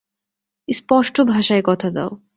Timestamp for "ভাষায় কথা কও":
1.23-2.11